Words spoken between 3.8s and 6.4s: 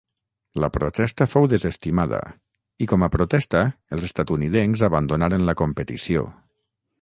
els estatunidencs abandonaren la competició.